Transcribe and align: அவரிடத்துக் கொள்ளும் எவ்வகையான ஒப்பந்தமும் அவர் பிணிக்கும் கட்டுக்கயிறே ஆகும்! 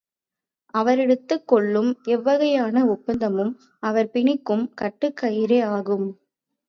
அவரிடத்துக் 0.73 1.47
கொள்ளும் 1.47 1.91
எவ்வகையான 2.07 2.85
ஒப்பந்தமும் 2.87 3.53
அவர் 3.83 4.11
பிணிக்கும் 4.13 4.65
கட்டுக்கயிறே 4.81 5.61
ஆகும்! 5.71 6.09